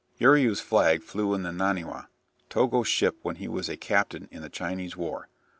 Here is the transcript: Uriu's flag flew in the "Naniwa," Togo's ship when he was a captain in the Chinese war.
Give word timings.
Uriu's 0.19 0.59
flag 0.61 1.03
flew 1.03 1.35
in 1.35 1.43
the 1.43 1.51
"Naniwa," 1.51 2.07
Togo's 2.49 2.87
ship 2.87 3.17
when 3.21 3.35
he 3.35 3.47
was 3.47 3.69
a 3.69 3.77
captain 3.77 4.27
in 4.31 4.41
the 4.41 4.49
Chinese 4.49 4.97
war. 4.97 5.29